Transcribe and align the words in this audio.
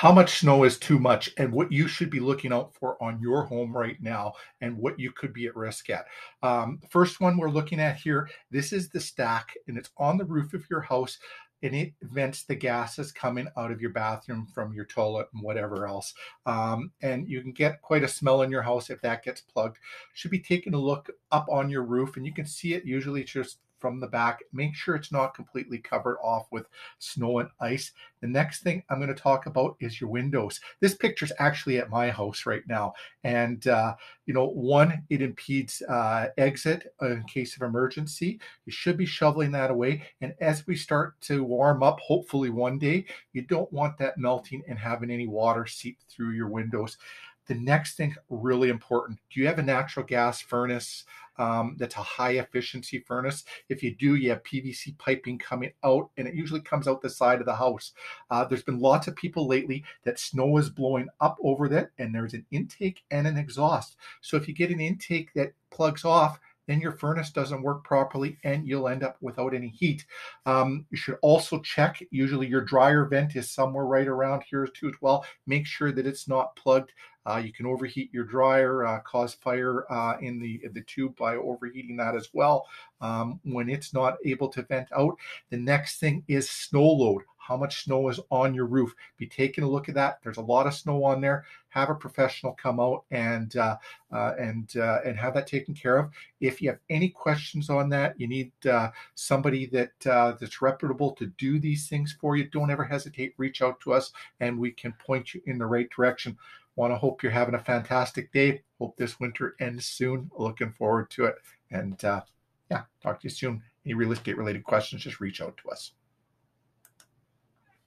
how 0.00 0.10
much 0.10 0.38
snow 0.38 0.64
is 0.64 0.78
too 0.78 0.98
much 0.98 1.28
and 1.36 1.52
what 1.52 1.70
you 1.70 1.86
should 1.86 2.08
be 2.08 2.20
looking 2.20 2.54
out 2.54 2.74
for 2.74 2.96
on 3.02 3.20
your 3.20 3.44
home 3.44 3.70
right 3.70 4.00
now 4.00 4.32
and 4.62 4.74
what 4.74 4.98
you 4.98 5.12
could 5.12 5.30
be 5.30 5.44
at 5.44 5.54
risk 5.54 5.90
at. 5.90 6.06
Um, 6.42 6.80
first 6.88 7.20
one 7.20 7.36
we're 7.36 7.50
looking 7.50 7.78
at 7.78 7.96
here, 7.96 8.30
this 8.50 8.72
is 8.72 8.88
the 8.88 8.98
stack 8.98 9.52
and 9.68 9.76
it's 9.76 9.90
on 9.98 10.16
the 10.16 10.24
roof 10.24 10.54
of 10.54 10.64
your 10.70 10.80
house 10.80 11.18
and 11.62 11.74
it 11.74 11.92
vents 12.00 12.44
the 12.44 12.54
gases 12.54 13.12
coming 13.12 13.46
out 13.58 13.70
of 13.70 13.82
your 13.82 13.90
bathroom 13.90 14.48
from 14.54 14.72
your 14.72 14.86
toilet 14.86 15.28
and 15.34 15.42
whatever 15.42 15.86
else. 15.86 16.14
Um, 16.46 16.92
and 17.02 17.28
you 17.28 17.42
can 17.42 17.52
get 17.52 17.82
quite 17.82 18.02
a 18.02 18.08
smell 18.08 18.40
in 18.40 18.50
your 18.50 18.62
house 18.62 18.88
if 18.88 19.02
that 19.02 19.22
gets 19.22 19.42
plugged. 19.42 19.76
Should 20.14 20.30
be 20.30 20.38
taking 20.38 20.72
a 20.72 20.78
look 20.78 21.10
up 21.30 21.46
on 21.50 21.68
your 21.68 21.82
roof 21.82 22.16
and 22.16 22.24
you 22.24 22.32
can 22.32 22.46
see 22.46 22.72
it 22.72 22.86
usually 22.86 23.22
just 23.22 23.58
from 23.80 24.00
the 24.00 24.06
back. 24.06 24.40
Make 24.52 24.74
sure 24.74 24.94
it's 24.94 25.12
not 25.12 25.34
completely 25.34 25.78
covered 25.78 26.18
off 26.22 26.46
with 26.50 26.66
snow 26.98 27.38
and 27.38 27.48
ice. 27.60 27.92
The 28.20 28.28
next 28.28 28.62
thing 28.62 28.82
I'm 28.88 28.98
going 28.98 29.14
to 29.14 29.14
talk 29.14 29.46
about 29.46 29.76
is 29.80 30.00
your 30.00 30.10
windows. 30.10 30.60
This 30.80 30.94
picture 30.94 31.24
is 31.24 31.32
actually 31.38 31.78
at 31.78 31.90
my 31.90 32.10
house 32.10 32.44
right 32.44 32.62
now. 32.68 32.92
And, 33.24 33.66
uh, 33.66 33.94
you 34.26 34.34
know, 34.34 34.46
one, 34.46 35.02
it 35.08 35.22
impedes 35.22 35.82
uh, 35.82 36.28
exit 36.36 36.92
in 37.00 37.24
case 37.24 37.56
of 37.56 37.62
emergency. 37.62 38.38
You 38.66 38.72
should 38.72 38.96
be 38.96 39.06
shoveling 39.06 39.50
that 39.52 39.70
away. 39.70 40.02
And 40.20 40.34
as 40.40 40.66
we 40.66 40.76
start 40.76 41.20
to 41.22 41.42
warm 41.44 41.82
up, 41.82 41.98
hopefully 42.00 42.50
one 42.50 42.78
day, 42.78 43.06
you 43.32 43.42
don't 43.42 43.72
want 43.72 43.96
that 43.98 44.18
melting 44.18 44.62
and 44.68 44.78
having 44.78 45.10
any 45.10 45.26
water 45.26 45.66
seep 45.66 45.98
through 46.08 46.32
your 46.32 46.48
windows. 46.48 46.98
The 47.50 47.56
next 47.56 47.96
thing, 47.96 48.14
really 48.28 48.68
important, 48.68 49.18
do 49.28 49.40
you 49.40 49.48
have 49.48 49.58
a 49.58 49.62
natural 49.64 50.06
gas 50.06 50.40
furnace 50.40 51.02
um, 51.36 51.74
that's 51.80 51.96
a 51.96 51.98
high 51.98 52.34
efficiency 52.34 53.00
furnace? 53.00 53.44
If 53.68 53.82
you 53.82 53.92
do, 53.92 54.14
you 54.14 54.30
have 54.30 54.44
PVC 54.44 54.96
piping 54.98 55.36
coming 55.36 55.72
out, 55.82 56.10
and 56.16 56.28
it 56.28 56.34
usually 56.34 56.60
comes 56.60 56.86
out 56.86 57.02
the 57.02 57.10
side 57.10 57.40
of 57.40 57.46
the 57.46 57.56
house. 57.56 57.90
Uh, 58.30 58.44
there's 58.44 58.62
been 58.62 58.78
lots 58.78 59.08
of 59.08 59.16
people 59.16 59.48
lately 59.48 59.82
that 60.04 60.20
snow 60.20 60.58
is 60.58 60.70
blowing 60.70 61.08
up 61.20 61.38
over 61.42 61.68
that, 61.70 61.90
and 61.98 62.14
there's 62.14 62.34
an 62.34 62.46
intake 62.52 63.02
and 63.10 63.26
an 63.26 63.36
exhaust. 63.36 63.96
So 64.20 64.36
if 64.36 64.46
you 64.46 64.54
get 64.54 64.70
an 64.70 64.80
intake 64.80 65.34
that 65.34 65.52
plugs 65.70 66.04
off, 66.04 66.38
then 66.70 66.80
your 66.80 66.92
furnace 66.92 67.30
doesn't 67.30 67.62
work 67.62 67.82
properly 67.82 68.38
and 68.44 68.66
you'll 68.66 68.88
end 68.88 69.02
up 69.02 69.16
without 69.20 69.54
any 69.54 69.68
heat. 69.68 70.04
Um, 70.46 70.86
you 70.90 70.96
should 70.96 71.18
also 71.20 71.58
check, 71.60 72.00
usually 72.10 72.46
your 72.46 72.60
dryer 72.60 73.06
vent 73.06 73.34
is 73.34 73.50
somewhere 73.50 73.86
right 73.86 74.06
around 74.06 74.44
here 74.48 74.66
too 74.66 74.88
as 74.88 74.94
well. 75.00 75.24
Make 75.46 75.66
sure 75.66 75.90
that 75.90 76.06
it's 76.06 76.28
not 76.28 76.54
plugged. 76.54 76.92
Uh, 77.26 77.42
you 77.44 77.52
can 77.52 77.66
overheat 77.66 78.12
your 78.14 78.24
dryer, 78.24 78.86
uh, 78.86 79.00
cause 79.00 79.34
fire 79.34 79.84
uh, 79.92 80.16
in 80.20 80.40
the 80.40 80.62
the 80.72 80.80
tube 80.82 81.14
by 81.16 81.36
overheating 81.36 81.96
that 81.96 82.14
as 82.14 82.30
well. 82.32 82.66
Um, 83.00 83.40
when 83.42 83.68
it's 83.68 83.92
not 83.92 84.16
able 84.24 84.48
to 84.48 84.62
vent 84.62 84.88
out, 84.96 85.16
the 85.50 85.58
next 85.58 86.00
thing 86.00 86.24
is 86.28 86.48
snow 86.48 86.82
load 86.82 87.22
how 87.50 87.56
much 87.56 87.82
snow 87.82 88.08
is 88.08 88.20
on 88.30 88.54
your 88.54 88.66
roof. 88.66 88.94
Be 89.16 89.26
taking 89.26 89.64
a 89.64 89.68
look 89.68 89.88
at 89.88 89.96
that. 89.96 90.20
There's 90.22 90.36
a 90.36 90.40
lot 90.42 90.68
of 90.68 90.74
snow 90.74 91.02
on 91.02 91.20
there. 91.20 91.44
Have 91.70 91.90
a 91.90 91.96
professional 91.96 92.52
come 92.52 92.78
out 92.78 93.04
and 93.10 93.56
uh, 93.56 93.76
uh, 94.12 94.34
and 94.38 94.70
uh, 94.76 95.00
and 95.04 95.18
have 95.18 95.34
that 95.34 95.48
taken 95.48 95.74
care 95.74 95.98
of. 95.98 96.10
If 96.40 96.62
you 96.62 96.68
have 96.70 96.78
any 96.88 97.08
questions 97.08 97.68
on 97.68 97.88
that, 97.88 98.18
you 98.20 98.28
need 98.28 98.52
uh, 98.66 98.90
somebody 99.16 99.66
that 99.66 100.06
uh, 100.06 100.36
that's 100.38 100.62
reputable 100.62 101.10
to 101.16 101.26
do 101.26 101.58
these 101.58 101.88
things 101.88 102.16
for 102.20 102.36
you. 102.36 102.44
Don't 102.44 102.70
ever 102.70 102.84
hesitate. 102.84 103.34
Reach 103.36 103.62
out 103.62 103.80
to 103.80 103.94
us, 103.94 104.12
and 104.38 104.56
we 104.56 104.70
can 104.70 104.92
point 105.04 105.34
you 105.34 105.42
in 105.46 105.58
the 105.58 105.66
right 105.66 105.90
direction. 105.90 106.38
Want 106.76 106.92
to 106.92 106.98
hope 106.98 107.20
you're 107.20 107.32
having 107.32 107.56
a 107.56 107.64
fantastic 107.64 108.32
day. 108.32 108.62
Hope 108.78 108.96
this 108.96 109.18
winter 109.18 109.56
ends 109.58 109.86
soon. 109.86 110.30
Looking 110.38 110.72
forward 110.72 111.10
to 111.10 111.24
it. 111.24 111.34
And 111.72 112.02
uh, 112.04 112.22
yeah, 112.70 112.82
talk 113.02 113.20
to 113.20 113.24
you 113.24 113.30
soon. 113.30 113.60
Any 113.84 113.94
real 113.94 114.12
estate 114.12 114.38
related 114.38 114.62
questions, 114.62 115.02
just 115.02 115.18
reach 115.18 115.40
out 115.40 115.56
to 115.64 115.70
us. 115.70 115.92